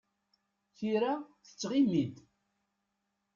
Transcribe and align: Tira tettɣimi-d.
Tira 0.75 1.11
tettɣimi-d. 1.45 2.15